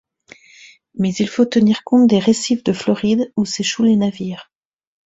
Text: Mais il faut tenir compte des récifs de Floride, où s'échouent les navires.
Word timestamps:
Mais 0.95 1.13
il 1.13 1.29
faut 1.29 1.45
tenir 1.45 1.83
compte 1.83 2.09
des 2.09 2.17
récifs 2.17 2.63
de 2.63 2.73
Floride, 2.73 3.31
où 3.37 3.45
s'échouent 3.45 3.83
les 3.83 3.97
navires. 3.97 4.51